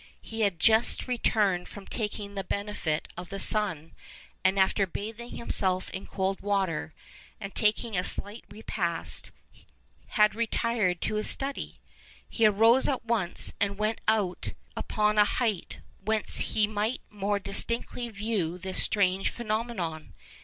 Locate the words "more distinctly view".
17.11-18.57